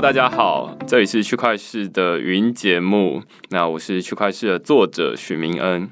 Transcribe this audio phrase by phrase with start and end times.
[0.00, 3.20] 大家好，这里是区块市的语音节目。
[3.50, 5.90] 那我是区块市的作者许明恩。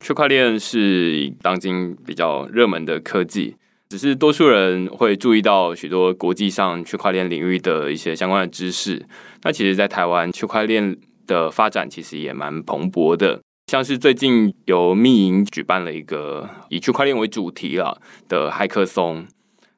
[0.00, 3.56] 区块链是当今比较热门的科技，
[3.90, 9.04] 只是多数人会注意到许多国际上区块链领域的一些相关的知识。
[9.42, 13.42] 那其实，在台湾区块链的发展其实也蛮蓬勃的。
[13.70, 19.26] 像是最近由密营举办了一个以区块链为主题了的骇客松，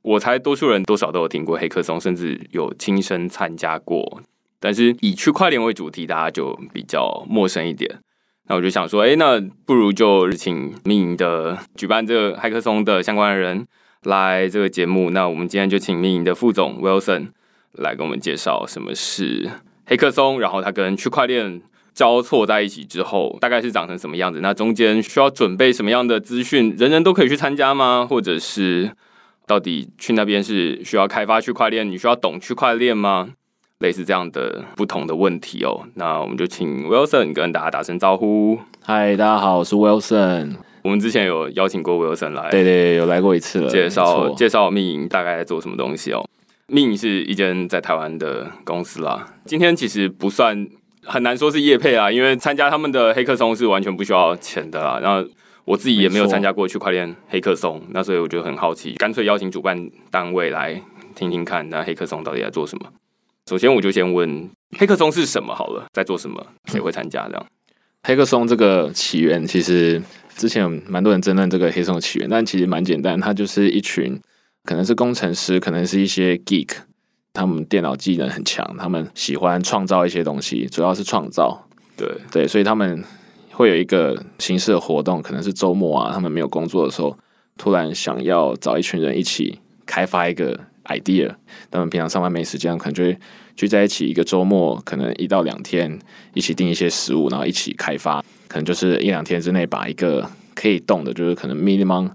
[0.06, 4.22] 我猜多数人多少都有听过黑客松，甚至有亲身参加过。
[4.60, 7.98] 但是以区块链为主题，大家就比较陌生一点。
[8.48, 13.66] 那我就想说，哎，那不如就请密营的举办这个黑客松的相关的人
[14.04, 15.10] 来这个节目。
[15.10, 17.30] 那我们今天就请密营的副总 Wilson
[17.72, 19.50] 来跟我们介绍什么是
[19.86, 21.62] 黑客松，然后它跟区块链。
[21.96, 24.40] 交错在一起之后，大概是长成什么样子？
[24.42, 26.76] 那中间需要准备什么样的资讯？
[26.76, 28.06] 人人都可以去参加吗？
[28.06, 28.92] 或者是
[29.46, 31.88] 到底去那边是需要开发区块链？
[31.88, 33.28] 你需要懂区块链吗？
[33.78, 35.86] 类似这样的不同的问题哦。
[35.94, 38.58] 那我们就请 Wilson 跟大家打声招呼。
[38.82, 40.56] 嗨，大家好，我是 Wilson。
[40.82, 43.68] 我们之前有邀请过 Wilson 来，对对，有来过一次了。
[43.68, 46.28] 介绍介绍密营大概在做什么东西哦。
[46.66, 49.34] 密营是一间在台湾的公司啦。
[49.44, 50.68] 今天其实不算。
[51.08, 54.98] 很难说是业配啊，因为参加他们的黑客松是完全不需要钱的啦。
[55.00, 55.24] 然后
[55.66, 60.80] 我自己也没有参加过区块链黑客松，那所以我就很好奇，干脆邀请主办单位来
[61.14, 62.90] 听听看，那黑客松到底在做什么。
[63.50, 67.46] 首先我就先问黑客松是什么好了，在做什么， 谁会参加这样？
[68.04, 70.00] 黑客松这个起源其实
[70.36, 74.18] 之前有蛮多人争论这个黑松的起源，但其实蛮简单，它就是一群
[74.64, 76.68] 可能是工程师，可能是一些 geek。
[77.32, 81.68] 他们电脑技能很强，他们喜欢创造一些东西，主要是创造。
[81.94, 83.04] 对对，所以他们
[83.56, 87.16] 会有一个形式的活动，可能是周末啊，他们没有工作的时候，
[87.56, 91.34] 突然想要找一群人一起开发一个 idea。
[91.70, 93.18] 他们平常上班没时间，可能就会
[93.56, 95.98] 聚在一起，一个周末可能一到两天，
[96.34, 102.10] 一起订一些食物，然后一起开发，可能就是一两天之内把一个可以动的，就是可能 minimum。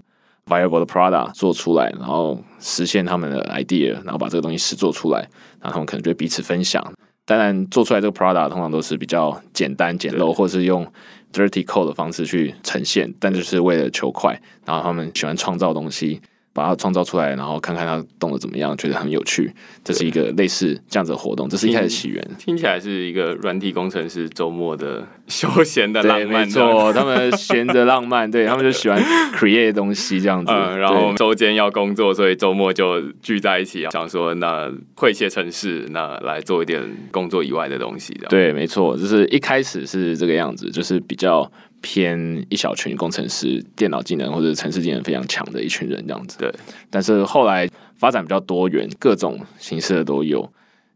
[0.46, 5.20] viable 的 product 做出来，然后实现他们的 idea，然后把这个东西实做出来，
[5.60, 6.84] 然后他们可能就彼此分享。
[7.24, 10.84] 当然，做出来这个 product 通常都是比较简单简陋，或者是用
[11.32, 14.40] dirty code 的方式去呈现，但就是为了求快。
[14.64, 16.20] 然后他们喜欢创造东西。
[16.52, 19.52] 把它创造出来，然后看看它动的怎么样，觉得很有趣。
[19.82, 22.22] 这是一个类似这样子的活动，这是一开始起源。
[22.38, 26.44] 听起来是一个软体工程师周末的休闲的浪漫。
[26.44, 29.02] 没错，他们闲着浪漫，对他们就喜欢
[29.34, 30.52] create 东西这样子。
[30.52, 38.12] 然后周间要工作，所以周末就聚在一起，想说那会写城市，那来做一点工作以外的东西。
[38.28, 41.50] 对，没错，就是一开始是这个样子，就是比较。
[41.82, 46.38] 偏一小群工程师，电脑技能或者城市技能非常强的一群人这样子。
[46.38, 46.50] 对，
[46.88, 50.50] 但是后来发展比较多元，各种形式的都有，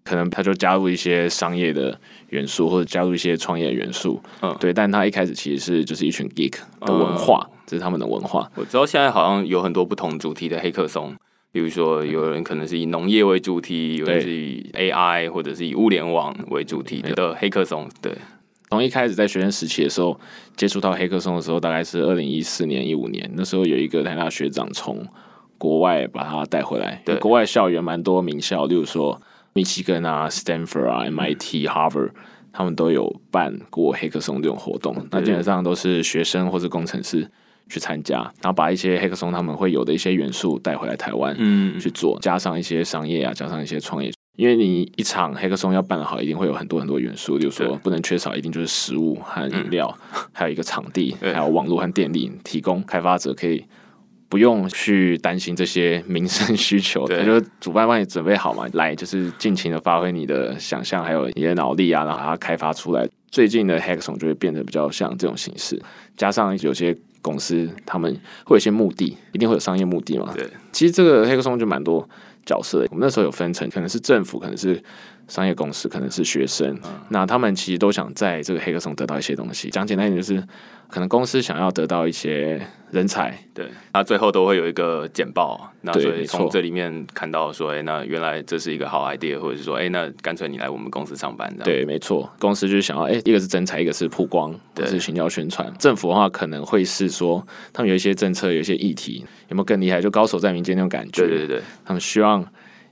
[0.04, 4.22] 可能他就加入一些商业的元素，或者加入一些创业元素。
[4.40, 8.50] 嗯，对，但他一开始其实是就是一群 geek 的文化，这是他们的文化。
[8.54, 11.14] 我知道现在好像有很多不同主题的黑客松，
[11.50, 17.88] 比如说有人可能是以农业为主题，有人是以 AI 或者是以物联网为主题的黑客松。
[18.00, 18.12] 对。
[18.70, 20.18] 从一开始在学生时期的时候
[20.56, 25.06] 接触到黑客松的时候，大概是二零一四年、一五年，那时候有一个台大学长从
[25.56, 27.00] 国外把他带回来。
[27.04, 29.20] 对，国外校园蛮多名校，例如说
[29.52, 32.10] 密西根啊、Stanford 啊、MIT、Harvard，
[32.52, 34.94] 他们都有办过黑客松这种活动。
[35.10, 37.30] 那基本上都是学生或是工程师
[37.68, 44.12] 去参加，然后把一些黑客松他们会有的一些元素带回来台湾，嗯，去做，加上一些商业啊，加上一些创业。
[44.36, 49.92] 因为你一场黑客松要办得好，一定会有很多很多元素，就是说不能缺少，一定就是食物和饮料，
[50.32, 53.64] 还有一个场地，还有网络和电力，提供开发者可以
[54.28, 57.08] 不用去担心这些民生需求。
[57.08, 63.08] 他，就主办方也准备好嘛，来就是尽情的发挥你的想象，还有你的脑力啊，然后把它开发出来。
[63.30, 65.80] 最近的黑客松就会变得比较像这种形式，
[66.16, 68.12] 加上有些公司他们
[68.44, 70.32] 会有一些目的，一定会有商业目的嘛。
[70.34, 72.06] 对，其实这个黑客松就蛮多。
[72.46, 74.82] 角色，我们那时候有分成，可能是政府，可能是
[75.28, 76.78] 商业公司，可能是学生。
[77.08, 79.68] 那他们其实都想在这个黑客松得到一些东西。
[79.70, 80.42] 讲简单一点，就是
[80.88, 82.60] 可能公司想要得到一些
[82.92, 85.68] 人才，对，那最后都会有一个简报。
[85.80, 91.52] 那所以从这里面看到说，哎，那原来这是一个好 idea，或者是说，哎，那干脆你来我们公司上班。
[91.64, 95.72] 对，没错，公司就是想要，哎，一个是增财，一个是曝光，或是行销宣传。
[95.78, 100.00] 政府的话，可能会是说，他们有一些政策，有一些议题，有没有更厉害？
[100.00, 101.26] 就高手在民间那种感觉。
[101.26, 102.44] 对对对，他们希望。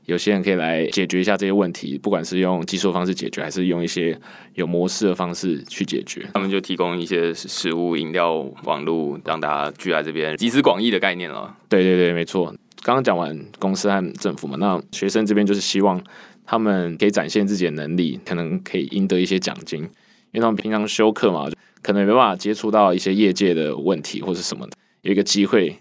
[0.07, 4.19] 有些人可以来解决一下这些问题，不管是用技术方式解决，还是用一些
[4.55, 6.27] 有模式的方式去解决。
[6.35, 8.35] 他们就提供一些食物、饮料、
[8.65, 11.57] 网络，让大家聚在这边，集思广益的概念了。
[11.69, 12.55] 对对对，没错。
[12.83, 15.99] 刚刚讲完公司和政府嘛，那学生这边就是希望
[16.45, 19.89] 他们可以展现自己的能力，可能可以赢得一些奖金，因
[20.35, 21.49] 为他们平常休课嘛，
[21.81, 25.75] 可能没办法接触到一些业界的问题或者什么的，有一个机会。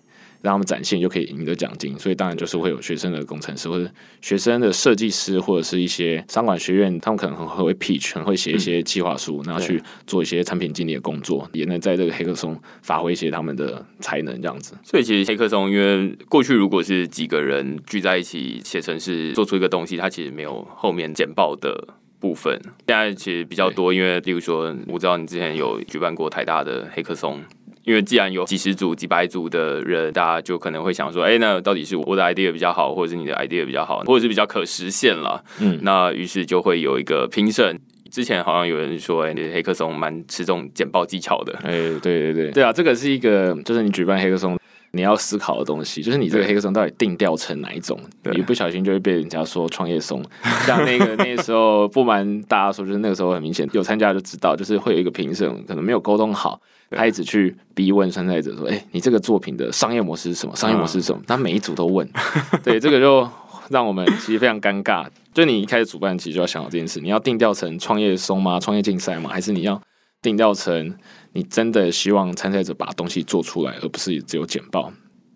[0.43, 14.75] 让他们展现就可以赢得奖金，所以当然就是会有学生的工程师或者学生的设计师或者是一些商管学院，他们可能很会 pitch，很会写一些计划书，然后去做一些产品经理的工作，也能在这个黑客松发挥一些他们的才能这样子。
[14.83, 21.87] 所以其实黑客松，因为过去如果是几个人聚在一起写程式做出一个东西，它其实没有后面简报的
[22.19, 22.59] 部分。
[22.87, 27.41] 现在其实比较多，因为例如说，我知道你之前有举办过台大的黑客松。
[27.83, 35.43] 因为既然有几十组、几百组的人，大家就可能会想说：，哎，那到底是我的 idea 比较好，或者是你的 idea 比较好，或者是比较可实现了？
[35.59, 37.79] 嗯，那于是就会有一个评审。
[38.11, 41.51] 之前好像有人说，哎，黑客松蛮吃重简报技巧的。
[41.63, 44.55] 哎，对对对，对啊，这个是一个，就是你举办黑客松，
[44.95, 47.99] 你要思考的东西，就是你这个黑客松到底定调成哪一种？
[48.35, 50.23] 一不小心就会被人家说创业松。
[50.67, 56.61] 像那个 那时候，不瞒大家说，就是那个时候很明显，有参加就知道，就是会有一个评审可能没有沟通好。
[56.91, 60.55] 他一直去逼问参赛者说：“哎，你这个作品的商业模式是什么？
[60.55, 62.07] 商业模式是什么？”他每一组都问，
[62.63, 63.27] 对这个就
[63.69, 65.07] 让我们其实非常尴尬。
[65.33, 68.59] 就你一开始主办，其实就要想到这件事：你要定调成创业松吗？
[68.59, 69.31] 创业竞赛吗？
[69.33, 69.81] 还是你要
[70.23, 70.97] 定调成
[71.33, 74.91] 你真的希望参赛者把东西做出来，而不是只有简报？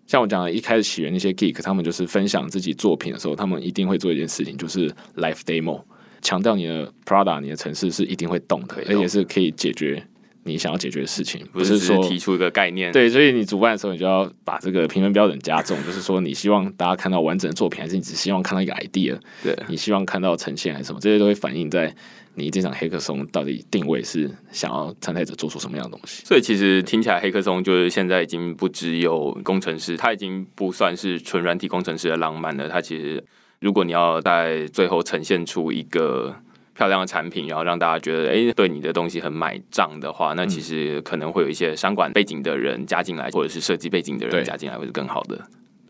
[0.06, 5.82] 像我讲的，一开始起源那些 geek，他们就是分享自己作品的时候，他们一定会做一件事情，就是 live demo，
[6.22, 10.02] 强调你的 prada，你的城市是一定会动的，而且是可以解决。
[10.44, 19.18] 你想要解决的事情，不是说提出一个概念，对，所以你主办的时候，你就要把这个评分标准加重，就是说你希望大家看到完整的作品，还是你只希望看到一个 idea？
[19.42, 21.00] 对，你希望看到呈现还是什么？
[21.00, 21.94] 这些都会反映在
[22.34, 26.24] 你这场黑客松到底定位是想要参赛者做出什么样的东西。
[26.24, 32.68] 所以其实听起来黑客松就是现在已经不只有工程师，他已经不算是纯软体工程师的浪漫了。
[32.68, 33.22] 他其实
[33.60, 36.34] 如果你要在最后呈现出一个。
[36.78, 45.36] 漂亮的产品，然后让大家觉得哎，对你的东西很买账的话，那其实可能会有一些商管背景的人加进来，或者是设计背景的人加进来，会是更好的。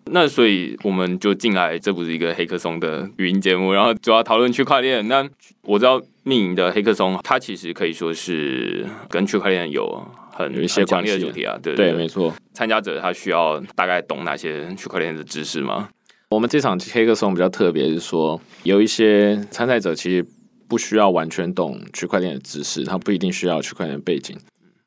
[0.07, 5.07] 那所以我们就进来，这不是一个黑客松的语音节目，然后主要讨论区块链。
[5.09, 5.29] 那
[5.65, 10.03] 我知道命名的黑客松，它其实可以说是跟区块链有
[10.33, 11.59] 很有一些强烈的主题啊。
[11.63, 12.35] 对对，没错。
[12.55, 15.91] 参加者他需要大概懂哪些区块链的知识吗？
[16.31, 20.25] 我们这场黑客松比较特别，是说有一些参赛者其实。
[20.69, 24.37] 不需要完全懂区块链的知识，他不一定需要区块链背景，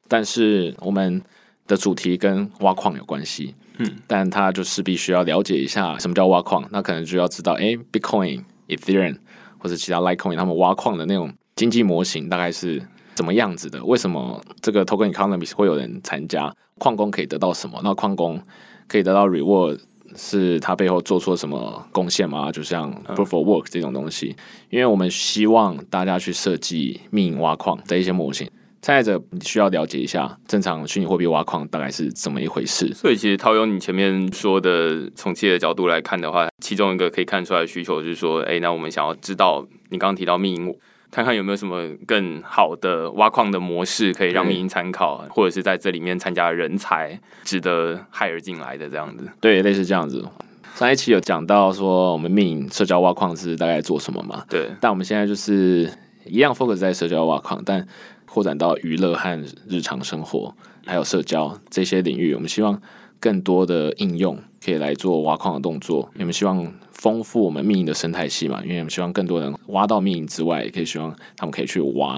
[0.07, 1.21] 但是我们
[1.67, 9.17] 的主题跟挖矿有关系，嗯，但他就势必需要了解一下什么叫挖矿，那可能就要知道，哎，Bitcoin、Ethereum
[9.57, 12.81] 或者其他 Litecoin 他们挖矿的那种经济模型大概是
[13.15, 13.83] 怎么样子的？
[13.83, 16.53] 为什么这个 Token Economy 会有人参加？
[16.77, 17.79] 矿工可以得到什么？
[17.83, 18.41] 那矿工
[18.87, 19.79] 可以得到 Reward？
[20.15, 22.51] 是他背后做出了什么贡献吗？
[22.51, 24.35] 就像 Proof of Work 这种东西，
[24.69, 28.49] 因为我们希望大家去设计密营挖矿的一些模型，
[28.81, 32.93] 参赛者需要了解一下正常虚拟货币挖矿大概是怎么一回事。
[32.93, 40.75] 所以，其实套用你前面说的，从企业的角度来看的话，其中一个可以看出来的需求就是说，哎，那我们想要知道你刚刚提到密营。
[41.11, 49.29] 看看有没有什么更好的挖矿的模式可以让民营参考，或者是在这里面参加人才值得 hire 进来的这样子。
[49.41, 50.25] 对，类似这样子。
[50.73, 54.45] 上一期有讲到说我们命营社交挖矿是大概做什么嘛？
[54.49, 54.69] 对。
[54.79, 55.91] 但我们现在就是
[56.25, 57.85] 一样 focus 在社交挖矿，但
[58.25, 60.55] 扩展到娱乐和日常生活
[60.85, 62.81] 还有社交这些领域，我们希望
[63.21, 66.11] 更多的应用可以来做挖矿的动作。
[66.19, 66.69] 我们希望。
[67.01, 72.17] 丰富我们命运的生态系嘛，因为我们希望更多人挖到命运之外，也可以希望他们可以去挖，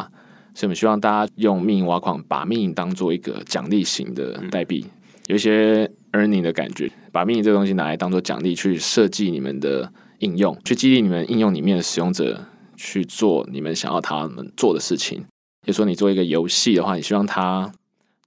[0.54, 4.86] 所以我们希望大家用命运挖矿，把命运当做一个奖励型的代币，
[5.28, 12.44] 有一些 earning 的感觉，把命运这个东西拿来当做奖励，去设计你们的应用，去激励你们应用里面的使用者
[12.76, 15.20] 去做你们想要他们做的事情。
[15.66, 17.72] 比如说你做一个游戏的话，你希望他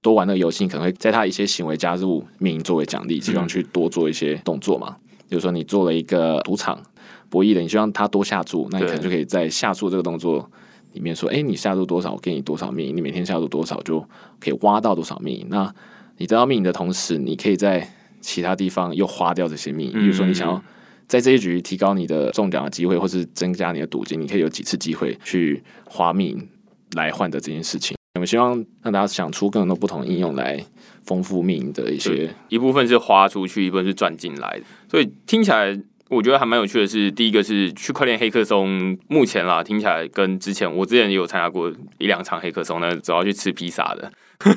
[0.07, 4.97] 多玩那个游戏，可能会在他一些行为加入命作为奖励，希望去多做一些动作嘛。
[5.29, 6.81] 比如说，你做了一个赌场
[7.29, 10.49] 博弈的，你希望他多下注，那你可能就可以在下注这个动作
[10.93, 13.99] 里面说：“哎，你下注多少，我给你多少命，你每天下注多少，就
[14.39, 15.75] 可以挖到多少命。”那
[16.19, 19.91] 你得到命的同时，你可以在其他地方又花掉这些命。
[19.91, 20.63] 比如说，你想要
[21.09, 26.49] 在这一局提高你的中奖的机会，或是增加你的赌金，你可以有几次机会去花命
[26.93, 27.97] 来换得这件事情。
[28.27, 28.53] 希望
[28.83, 30.63] 让大家想出更多不同应用来。
[31.07, 35.73] 丰富命的一些一部分是花出去，一部分是赚进来的，所以听起来
[36.09, 36.87] 我觉得还蛮有趣的。
[36.87, 44.11] 是第一个是区块链黑客松，目前啦听起来跟之前我之前也有参加过一两场黑客松呢，主要去吃披萨的。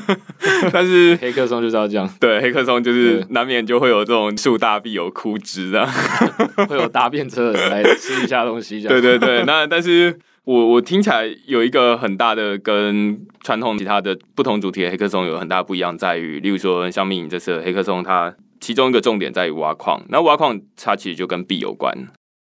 [0.74, 5.88] 但是黑客松就是要这样，对，黑客松就是难免就会有这种树大必有枯枝的，
[6.68, 8.82] 会有搭便车的人来吃一下东西。
[8.90, 10.18] 对对对，那但是
[10.50, 21.96] 我我听起来有一个很大的跟传统其他的不同主题的黑客松有很大不一样，在于，例如说像命影这次的黑客松，它其中一个重点在于挖矿，那挖矿它其实就跟币有关。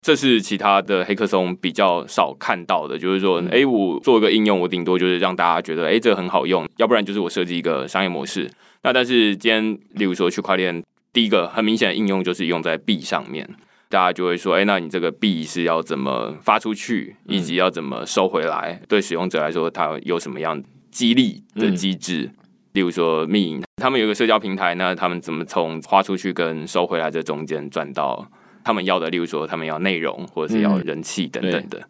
[0.02, 8.50] 这是其他的黑客松比较少看到的，就是说，哎，我做一个应用，我顶多就是让大家觉得，哎，这个很好用，要不然就是我设计一个商业模式。
[8.84, 13.46] 那但是今天，例如说区块链，第一个很明显的应用就是用在币上面，
[13.90, 18.80] 大家就会说，哎，那你这个币是要怎么发出去，以及要怎么收回来？
[18.88, 22.30] 对使用者来说，它有什么样激励的机制？
[22.74, 28.30] 例如说，密他们有个社交平台，那他们怎么从花出去跟收回来这中间赚到？
[28.64, 31.82] 他们要的，例如说，他们要内容，或者是要人气等等的，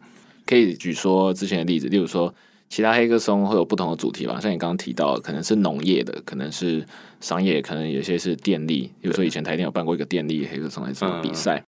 [0.46, 2.32] 可以举说之前的例子，例如说，
[2.70, 6.86] 其他黑客松会有不同的主题吧，像你刚刚提到，可能是农业的，可能是
[7.20, 11.62] 商业，可能有些是电力，比如说以前台电有办过一个电力黑客松还是什么比赛，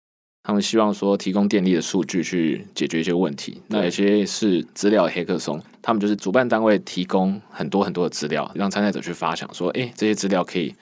[0.43, 3.61] 他们希望说提供电力的数据去解决一些问题。
[3.69, 10.75] 那有些是资料黑客松，他们就是主办单位提供很多很多的资料，让参赛者去发想说，哎，这些资料可以。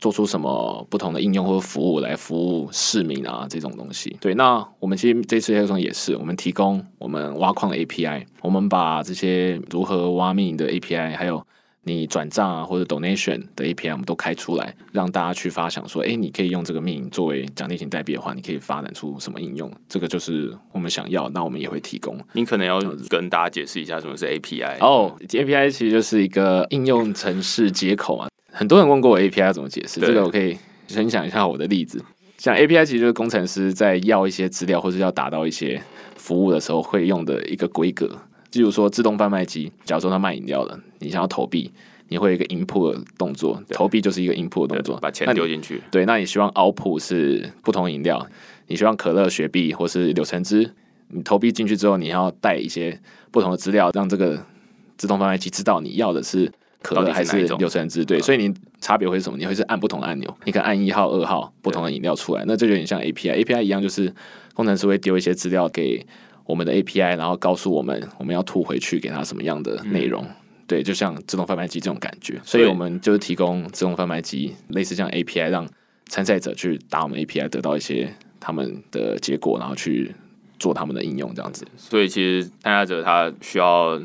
[0.00, 3.46] 做出什么不同的应用或者服务来服务市民啊？
[3.50, 4.34] 这种东西，对。
[4.34, 11.46] 那我们其实这次黑客松也是，我们提供我们挖矿的 API，我们把这些如何挖命的 API，还有
[11.94, 19.70] 你转账啊或者 donation 的 API，我们都开出来，让大家去发想说，哎，你可以用这个命作为奖励型代币的话，你可以发展出什么应用？
[19.88, 22.18] 这个就是我们想要，那我们也会提供。
[22.32, 28.28] 你可能要跟大家解释一下什么是 API 哦，API 其实就是一个应用程式接口啊。
[28.52, 30.56] 很多人问过我 API 怎么解释，这个我可以
[30.88, 32.04] 分享一下我的例子。
[32.38, 35.80] 像 API 其实就是工程师在要一些资料或者要达到一些
[36.16, 38.06] 服务的时候会用的一个规格。
[38.52, 41.72] 例如说自动贩卖机，假如说他卖饮料的，你想要投币，
[42.08, 45.82] 你会有一个 input 动作，投币就是一个 input 动作，把钱丢进去。
[45.90, 48.24] 对，那你希望 output 是不同饮料，
[48.68, 50.72] 你希望可乐、雪碧或是柳橙汁，
[51.08, 53.00] 你投币进去之后，你要带一些
[53.32, 54.46] 不同的资料，让这个
[54.96, 56.52] 自动贩卖机知道你要的是。
[56.82, 58.02] 可乐还是柳橙汁？
[58.06, 59.36] 对，所以你差别会是什么？
[59.36, 62.42] 你会是按不同的按钮，你可以按一号、二号不同的饮料出来。
[62.46, 64.10] 那这就有点像 API，API 一样，就是
[64.54, 66.06] 工程师会丢一些资料给
[66.46, 70.24] 我们的 API，然后告诉我们我们要吐回去给他什么样的内容。
[70.70, 72.40] 对，就像自动贩卖机这种感觉。
[72.44, 75.68] 所以我们就是提供自动贩卖机，类似像 API，让
[76.06, 80.14] 参赛者去打我们 API，得到一些他们的结果，然后去
[80.60, 81.66] 做他们的应用这样子。
[81.76, 84.00] 所以其实参加者他需要。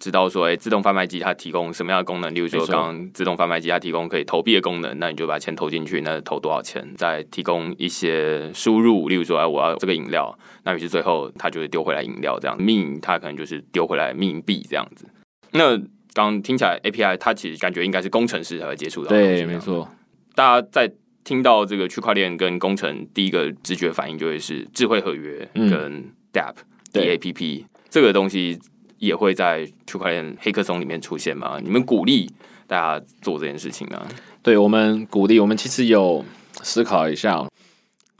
[0.00, 2.34] 知道说，哎，自动贩卖机它提供什么样的功能？
[2.34, 6.86] 例如说，刚刚自动贩卖机它提供可以投币的功能，那你就把钱投进去，那投多少钱？
[6.98, 12.60] 再提供一些输入，例如说，哎，我要这个饮料，那于是最后它就会丢回来饮料这样。
[12.60, 15.06] 命它可能就是丢回来命币这样子。
[15.52, 15.80] 那
[16.14, 19.10] 刚听起来 API 它其实感觉应该是工程师才会接触到。
[19.10, 19.86] 对，没错。
[20.34, 20.90] 大家在
[21.24, 26.54] 听到这个区块链跟工程，第一个直觉反应就会是智慧合约跟 DApp
[26.90, 28.58] DApp 这个东西。
[28.98, 31.58] 也会在区块链黑客松里面出现吗？
[31.62, 32.30] 你们鼓励
[32.66, 34.00] 大家做这件事情吗？
[34.42, 36.24] 对我们鼓励，我们其实有
[36.62, 37.44] 思考一下，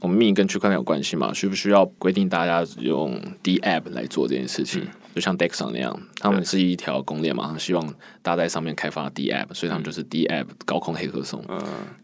[0.05, 1.33] 我们命跟区块链有关系嘛？
[1.33, 4.87] 需不需要规定大家用 D App 来做这件事情？
[5.15, 7.83] 就像 Dex 上那样，他们是一条公链嘛，希望
[8.21, 11.43] 大家在上面开发 D App，所以他们就是 D App 高空黑客松。
[11.49, 11.59] 嗯，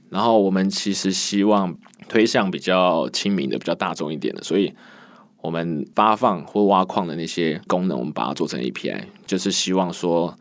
[0.08, 1.76] 然后我们其实希望
[2.08, 4.72] 推向比较亲民的、比较大众一点的，所以。
[5.42, 10.38] 我们发放或挖矿的那些功能，我们把它做成 API，就是希望说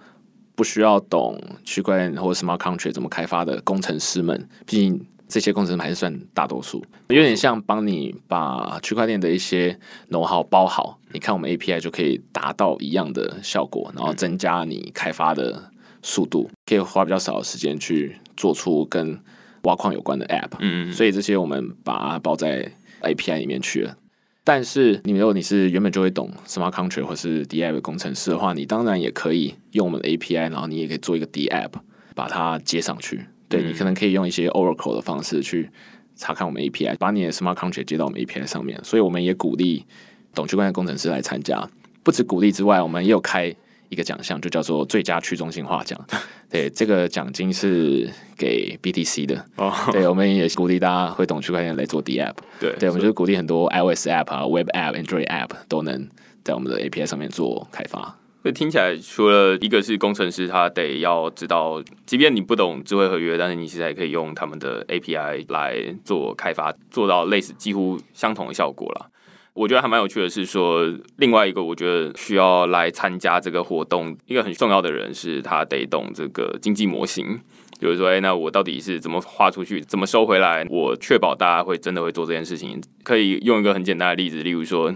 [0.55, 15.71] 不需要懂区块链或者 Smart Contract 怎么开发的工程师们，毕竟这些工程师还是算大多数，有点像帮你把区块链的一些 know how 包好，你看我们 API 就可以达到一样的效果，然后增加你开发的
[16.01, 19.17] 速度，可以花比较少的时间去做出跟
[19.63, 20.57] 挖矿有关的 App。
[20.59, 22.71] 嗯嗯，所以这些我们把它包在
[23.03, 23.95] API 里面去了。
[24.43, 31.73] 但是，你如果你是原本就会懂 smart contract 或是 D app 工程师的话，你当然也可以用我们的 API，然后你也可以做一个 D app，
[32.15, 33.25] 把它接上去。
[33.49, 35.69] 对你可能可以用一些 Oracle 的方式去
[36.15, 38.79] 查看我们 API，把你的 smart contract 接到我们 API 上面。
[38.83, 39.85] 所以我们也鼓励
[40.33, 41.67] 懂区块链工程师来参加。
[42.03, 43.53] 不止鼓励之外，我们也有开。
[43.91, 45.99] 一个奖项就叫做最佳去中心化奖，
[46.47, 49.43] 对，这个奖金是给 BTC 的。
[49.55, 52.35] 哦，对，我们也鼓励大家会懂区块链来做 D App。
[52.59, 56.07] 对，对，我们就是鼓励很多 iOS App 啊、Web App、Android App 都能
[56.43, 58.15] 在我们的 API 上面做开发。
[58.41, 69.11] 所以听起来，除了一个是工程师，他得要知道，即便你不懂智慧合约，但是你现在可以用他们的 API 来做开发，做到类似几乎相同的效果了。
[69.53, 77.37] 我觉得还蛮有趣的是说，另外一个我觉得需要来参加这个活动一个很重要的人是他得懂这个经济模型，
[77.77, 80.65] 比如说，哎，那我到底是怎么花出去，怎么收回来？
[80.69, 82.81] 我确保大家会真的会做这件事情。
[83.03, 84.95] 可以用一个很简单的例子，例如说，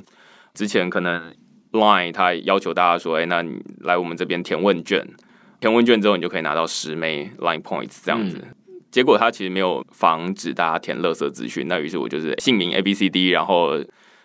[0.53, 1.33] 之前可能
[1.73, 5.05] Line 他要求大家说，哎，那你来我们这边填问卷，
[5.59, 8.41] 填问卷之后你就可以拿到十枚 Line Points 这样子。
[8.91, 13.71] 结果他其实没有防止大家填垃圾资讯，那于是我就是姓名 A B C D，然后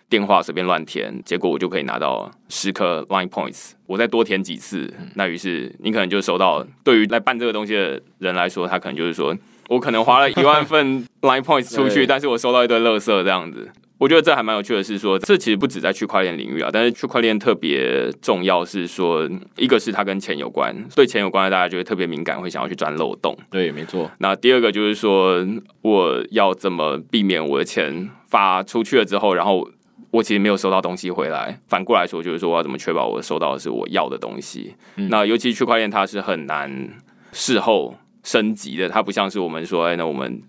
[0.07, 3.71] 电话随便乱填，结果我就可以拿到十颗 Line Points。
[3.87, 6.63] 我再多填几次，那于是你可能就收到。
[6.83, 9.35] 对于来办这个东西的人来说，他可能就是说
[9.69, 13.67] 我可能花了一万份 Line Points 出去， 但是我收到一堆垃圾这样子。
[13.99, 23.37] 我觉得这还蛮有趣的，是说这其实不止在区块链领域啊，但是区块链特别重要，是说一个是它跟钱有关，对钱有关的大家就会特别敏感，会想要去钻漏洞。
[23.51, 24.09] 对，没错。
[24.19, 25.45] 那第二个就是说，
[25.81, 29.69] 我要怎么避免我的钱发出去了之后，然后
[30.11, 31.59] 我其实没有收到东西回来。
[31.67, 34.75] 反过来说，就是说我要怎么确保我收到的是我要的东西。
[34.95, 36.89] 那尤其区块链它是很难
[37.33, 40.41] 事后升级的，它不像是我们说，哎，那我们。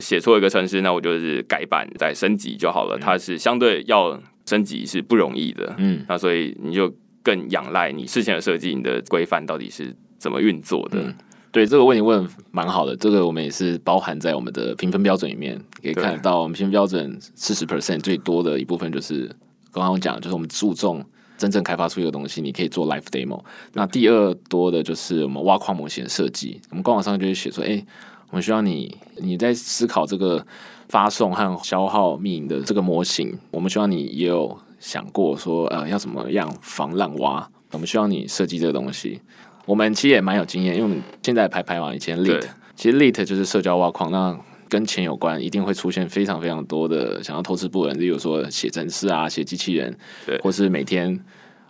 [0.00, 2.98] 写错一个城市，那我就是改版再升级就好了。
[3.00, 11.14] 它是相对要升级是不容易的，嗯，那所以你就更仰赖你事前的设计，你的规范到底是怎么运作的？
[11.50, 19.26] 对这个问题问蛮好的，这个我们也是包含在我们的评分标准里面，可以看得到我们评分标准四十 percent 最多的一部分就是
[19.72, 21.02] 刚刚我讲，就是我们注重
[21.38, 23.42] 真正开发出一个东西，你可以做 live demo。
[23.72, 27.82] 那第二多的就是我们挖矿模型的设计，我们官网上就会写说，哎。
[28.30, 30.44] 我们需要你，你在思考这个
[30.88, 33.38] 发送和消耗密营的这个模型。
[33.50, 37.48] 我们需要你也有想过说，呃，要怎么样防滥挖？
[37.72, 39.20] 我们需要你设计这个东西。
[39.64, 51.18] 我们其实也蛮有经验，因为我们现在排排网以前 lit，其实 lit 就是社交挖矿，那跟钱有关，一定会出现非常非常多的想要偷吃不人，例如说写程式啊，写机器人，对，或是每天。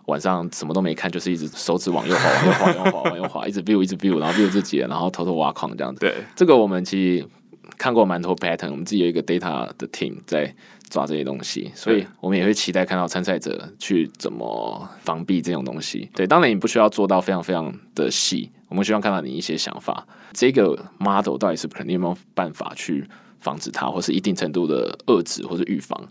[0.07, 6.01] 晚上什么都没看，就是一直手指往右滑，往右滑，往右滑，往右滑，一直 view，一直 view，然后 view 自己，然后偷偷挖矿这样子。
[6.01, 7.27] 对，这个我们其实
[7.77, 10.53] 看过蛮多 pattern，我们自己有一个 data 的 team 在
[10.89, 16.09] 抓这些东西，所以我们也会期待看到参赛者去怎么防避这种东西。
[16.15, 20.07] 对，当然你不需要做到非常非常的细，我们希望看到你一些想法。
[20.31, 23.05] 这个 model 到底是肯定有没有办法去
[23.41, 26.01] 防止它，或是一定程度的遏制或是预防？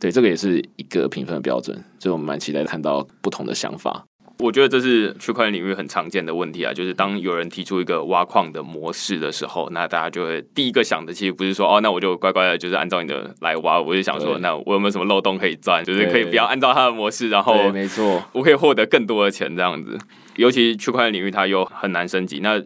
[0.00, 4.04] 对，这个也是一个评分的标准，所以我们蛮期待看到不同的想法。
[4.40, 19.96] 我觉得这是区块链领域很常见的问题啊，就是当有人提出一个挖矿的模式的时候，那大家就会第一个想的其实不是说哦，那我就乖乖的，就是按照你的来挖，我就想说，那我有没有什么漏洞可以钻，就是可以不要按照他的模式，然后没错，我可以获得更多的钱这样子。
[20.34, 22.60] 尤其区块链领域它又很难升级，那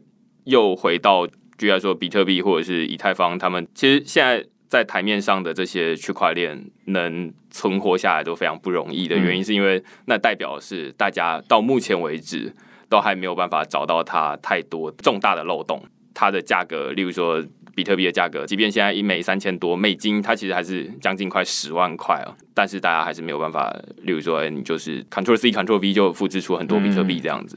[0.44, 4.46] 又回到，举例来说，比特币或者是以太坊，他们其实现在。
[4.68, 12.52] 在台面上的这些区块链能存活下来都非常不容易的原因，是因为那代表是大家到目前为止
[12.88, 15.82] 都还没有办法找到它太多重大的漏洞。
[16.12, 17.42] 它的价格，例如说
[17.74, 22.34] 比特币的价格，即便现在一枚三千多美金，它其实还是将近快十万块哦。
[22.52, 27.56] 但是大家还是没有办法，例如说，哎，你就是 Ctrl C Ctrl V 就复制出很多比特币这样子。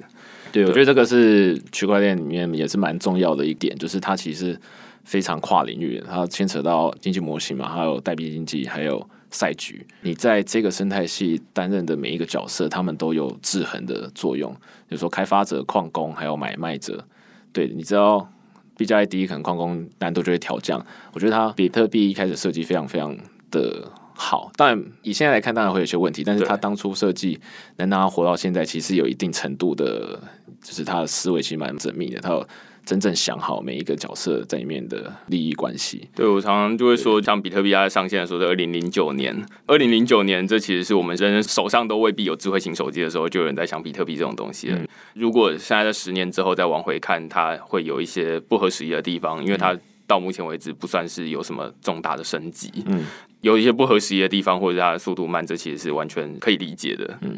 [0.51, 4.57] 对，我觉得这个是区块链里面也是蛮重要的一点，就是它其实。
[5.03, 9.85] 非常跨领域的，它牵扯到经济模型嘛，还有代币经济，还有赛局。
[10.01, 14.51] 你在这个生态系担任的每一个角色，他们都有制衡的作用。
[14.87, 17.05] 比如说开发者、矿工，还有买卖者。
[17.51, 18.31] 对，你知道
[18.77, 20.85] B 加 I 第一，可能矿工难度就会调降。
[21.13, 23.17] 我觉得它比特币一开始设计非常非常
[23.49, 26.23] 的好，当然以现在来看，当然会有些问题。
[26.23, 27.39] 但是他当初设计
[27.77, 30.19] 能让他活到现在，其实有一定程度的，
[30.61, 32.21] 就是他的思维其实蛮缜密的。
[32.21, 32.47] 他有。
[32.83, 36.07] 真正想好每一个角色在里面的利益关系。
[36.15, 39.35] 对我常常就会说，像比特币它上线的时候是二零零九年，
[39.67, 44.79] 二零零九年这其实是我们人手上都未必有智慧型手机的时候，就有人在想比特币这种东西了。
[45.13, 52.71] 如果现在在十年之后再往回看，它会有一些不合时宜的地方，因为它到目前为止不算是有什么重大的升级。
[52.87, 53.05] 嗯，
[53.41, 57.17] 有一些不合时宜的地方，或者它的速度慢，这其实是完全可以理解的。
[57.21, 57.37] 嗯，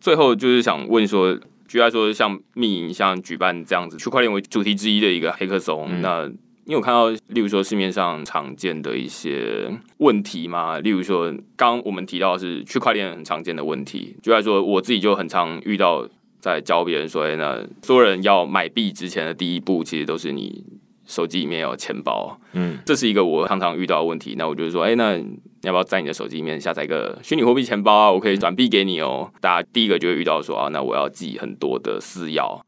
[0.00, 1.38] 最后就是想问说。
[1.72, 6.30] 举例来说，像密营，像举办这样子区块链为主题之一的一个黑客松，那
[6.66, 10.78] 你有看到，例如说市面上常见的一些问题吗？
[10.80, 16.06] 例如说，刚我们提到是区块链很常见的问题，举例来说，我自己就很常遇到，
[16.40, 20.62] 在教别人说，哎，那所有人要买币之前的第一步，其实都是你。
[21.12, 24.34] 手机里面有钱包，嗯，这是一个我常常遇到的问题。
[24.38, 28.10] 那我就是说，哎，那你要不要在你的手机里面下载一个虚拟货币钱包啊？
[28.10, 29.30] 我可以转币给你哦。
[29.42, 32.60] 大家第一个就会遇到说啊，那我要记很多的私钥。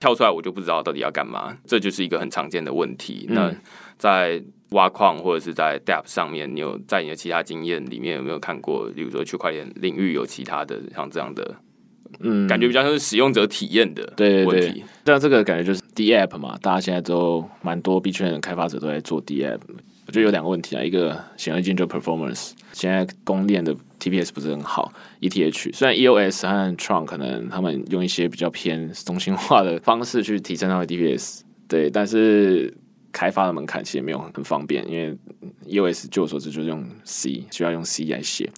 [0.00, 3.24] 跳出来我就不知道到底要干嘛，这就是一个很常见的问题。
[3.28, 3.54] 那
[3.96, 8.90] 在挖矿或者是在 Dap 上面，你有在你的其他经验里面有没有看过？
[8.90, 11.54] 比如说区块链领域有其他的像这样的，
[12.20, 14.84] 嗯，感觉比较像是使用者体验的对问题。
[15.04, 19.60] 但这个感觉就是 D App 嘛，大家现在都蛮多币圈的开发者都在做 D App。
[20.04, 32.76] 我觉得有两个问题啊，一个显而易见就 performance，现在公链的 TPS 不是很好，ETH 虽然 EOS 和 Tron 可能他们用一些比较偏中心化的方式去提升他们 TPS，对，但是
[33.12, 35.16] 开发的门槛其实没有很方便，因为
[35.68, 38.50] EOS 据我所知就是用 C，需要用 C 来写，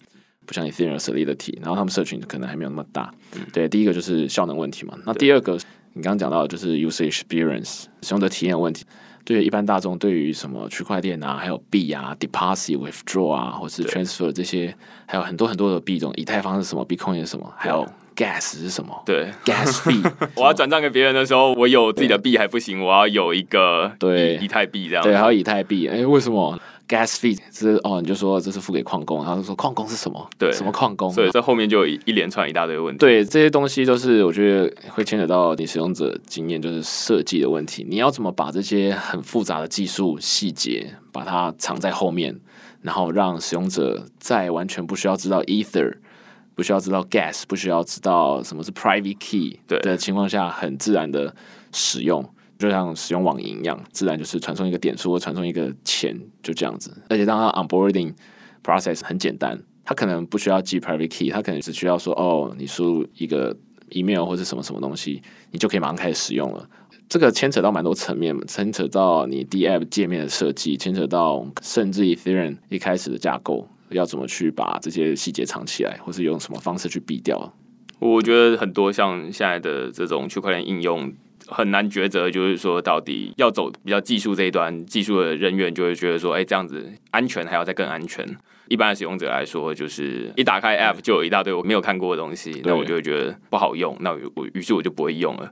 [0.45, 3.13] 不像 Ethereum Solidity，然后他们社群可能还没有那么大，
[3.53, 5.53] 对，第一个就是效能问题嘛，那第二个
[5.93, 8.85] 你刚刚讲到的就是 user experience 使用的体验问题。
[9.23, 14.71] 对一般大众，对于什么区块链啊，还有币啊，deposit、withdraw 啊，或是 transfer 这些，
[15.07, 17.83] 还有很多很多的币种，以太坊是什么，Bitcoin 是什么，还有
[18.15, 19.01] gas 是什么？
[19.03, 19.99] 对，gas 币，
[20.35, 24.35] 我要转账给别人的时候，我有自己的币还不行，我要有一个对。
[24.37, 30.29] 以太币这样，对，还有以太币，哎，为什么？Gas fee 是哦，你就说这是付给矿工，然后说矿工是什么？
[30.37, 31.11] 对，什么矿工？
[31.11, 32.99] 所以这后面就有一连串一大堆问题。
[32.99, 37.85] 对，这些东西都是我觉得会牵扯到你使用者经验，就是设计的问题。
[37.89, 42.39] 你要怎么把这些很复杂的技术细节把它藏在后面，
[42.81, 45.95] 然后让使用者在完全不需要知道 Ether，
[46.53, 51.35] 不需要知道 Gas，不需要知道什么是 Private Key 的情况下，很自然的
[51.71, 52.23] 使用。
[52.57, 56.95] 就像使用网银一样，自然就是传送一个点数或传送一个钱，就这样子。
[57.09, 58.13] 而且当它 onboarding
[58.63, 63.55] process 很简单，它可能不需要记 private key，它可能只需要说哦，你输入一个
[63.89, 66.69] email 或者什么什么东西，你就可以马上开始使用了。
[67.09, 77.53] 这个牵扯到蛮多层面，牵扯到你 D app 界面的设计，牵扯到甚至 Ethereum 一开始的架构，要怎么去把这些细节藏起来，或是用什么方式去避掉。
[77.99, 81.13] 我觉得很多像现在的这种区块链应用。
[81.47, 88.25] 很难抉择，就是说到底要走比较技术这一端，技术的人员就会觉得说，哎，这样子安全还要再更安全。
[88.67, 95.51] 一般的使用者来说，就是一打开 App 就有一大堆我没有看过的东西，那我就会觉得不好用，那我于是我就不会用了。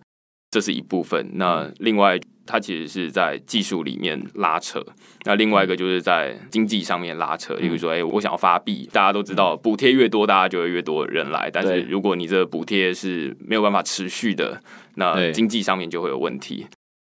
[0.54, 1.28] 这是一部分。
[1.34, 4.86] 那另外，它其实是在技术里面拉扯。
[5.24, 7.56] 那另外一个就是在经济上面拉扯。
[7.56, 11.50] 比如说，哎，我想要发币，大家都知道，补贴越多，大家就会越多人来。
[11.52, 14.62] 但是如果你这补贴是没有办法持续的。
[14.96, 16.68] 那经济上面就会有问题。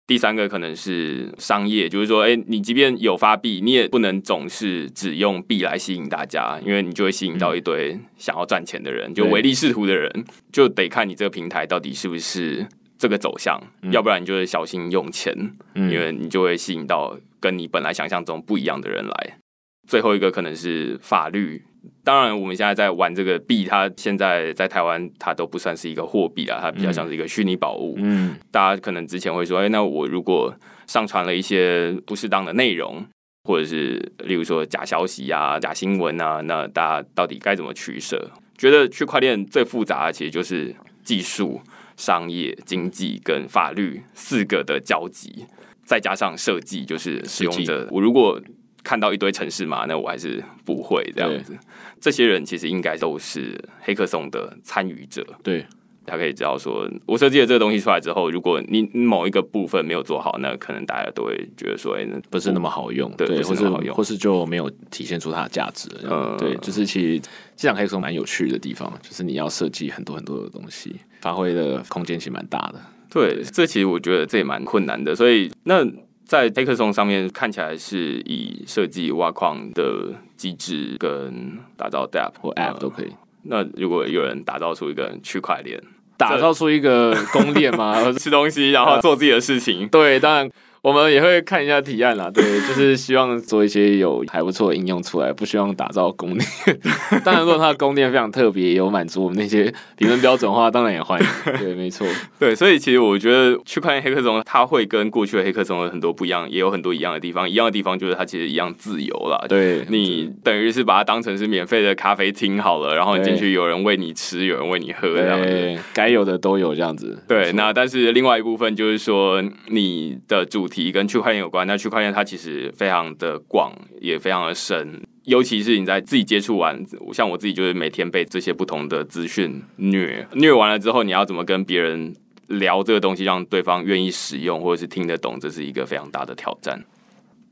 [0.07, 12.65] 第三个可能是商业，就是说，哎，你即便有发币，你也不能总是只用币来吸引大家，因为你就会吸引到一堆想要赚钱的人，就唯利是图的人，就得看你这个平台到底是不是
[13.05, 13.61] 这个走向，
[13.93, 15.37] 要不然你就会小心用钱，
[15.75, 19.39] 因为你就会吸引到跟你本来想象中不一样的人来。
[19.87, 21.63] 最后一个可能是法律。
[22.03, 27.95] 当然，我们现在在玩这个币，它现在在台湾，它都不算是一个货币啊，它比较像是一个虚拟宝物。
[27.99, 30.55] 嗯，大家可能之前会说，哎，那我如果
[30.87, 33.05] 上传了一些不适当的内容，
[33.47, 38.31] 或者是例如说假消息啊、假新闻啊，那大家到底该怎么取舍？
[38.57, 41.61] 觉得区块链最复杂的其实就是技术、
[41.97, 45.47] 商业、经济跟法律四个的交集，
[45.85, 47.89] 再加上设计，就是使用者。
[47.91, 48.41] 我如果
[48.83, 51.57] 看到一堆城市嘛，那我还是不会这样子。
[52.01, 55.27] 这些人其实应该都是黑客松的参与者。
[55.43, 55.65] 对，
[56.05, 65.89] 他可以知道说，我设计的这个东西出来之后，如果你某一个部分没有做好，那可能大家都会觉得说，哎，不是那么好用，对，或是或是就没有体现出它的价值。
[66.03, 67.19] 嗯，对，就是其实
[67.57, 72.81] 这场黑客松蛮有趣的地方，就是你要设计很多很多的东西，发挥的空间其实蛮大的。
[73.09, 75.87] 对，这其实我觉得这也蛮困难的，所以那。
[76.27, 83.13] 在 t a k e r 上面看起来是以设计挖矿的机制跟打造 DApp 或 App 都可以。
[83.43, 85.79] 那如果有人打造出一个区块链，
[86.17, 88.11] 打造出一个公链吗？
[88.19, 89.87] 吃东西然后做自己的事情？
[89.89, 90.51] 对，当然。
[90.85, 96.47] 我们也会看一下提案啦，对，就是希望做一些有还不错的应用出来，不希望打造宫殿。
[97.25, 101.27] 当然，如果它的宫殿非常特别，有满足我们那些评分标准的话，当然也欢迎。
[101.59, 102.07] 对，没错，
[102.39, 107.49] 对，所以其实我觉得区块链黑客中，它会跟过去的黑客中有很多不一样，也有很多一样的地方。
[107.49, 109.47] 一样的地方就是它其实一样自由了。
[109.49, 117.19] 对，你等于是把它当成是免费的咖啡厅好了，然后你进去有人喂你吃，有人喂你喝，这样子，该有的都有这样子。
[117.27, 120.69] 对，那但是另外一部分就是说你的主。
[120.75, 132.15] 题跟区块链有关，那区块链它其实非常的广，也非常的深，尤其是你在自己接触完，像我自己就是每天被这些不同的资讯虐虐完了之后，你要怎么跟别人
[132.49, 136.85] 聊这个东西，让对方愿意使用或者是听得懂，这是一个非常大的挑战。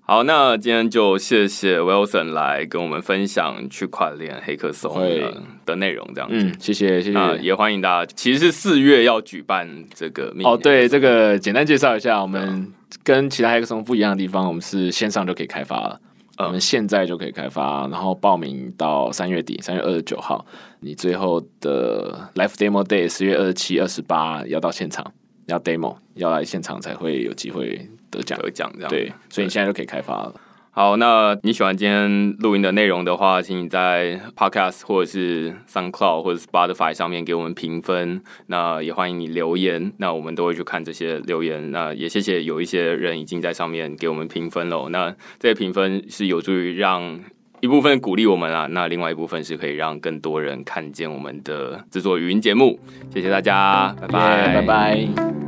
[0.04, 6.28] 好，那今天就谢谢 Wilson 来跟我们分享区块链黑客松的的内容，这样。
[6.30, 8.12] 嗯，谢谢谢谢，也欢迎大家。
[8.16, 10.34] 其实是四月要举办这个。
[10.42, 12.70] 哦，对，这个简单介绍一下，我们
[13.04, 16.00] 跟其他黑客松不一样的地方，我们是线上就可以开发了。
[16.38, 20.44] 我们现在就可以开发，然后报名到三月底，三月二十九号，
[20.80, 25.12] 你最后的 Live Demo Day 四月二十七、二十八要到现场，
[25.46, 28.88] 要 Demo，要来现场才会有机会得奖得奖这样。
[28.88, 30.32] 对，所以你现在就可以开发了。
[30.74, 38.22] 好，那你喜欢今天录音的内容的话，请你在 Podcast 或者是 SoundCloud 或者 Spotify 上面给我们评分。
[38.46, 41.70] 那也欢迎你留言，那我们都会去看这些留言。
[41.72, 44.88] 那也谢谢有一些人已经在上面给我们评分了。
[44.88, 47.20] 那这些评分是有助于让
[47.60, 52.80] 一部分鼓励我们啊，那另外一部分是可以让更多人看见我们的制作语音节目。
[53.12, 55.41] 谢谢大家，拜拜，拜拜。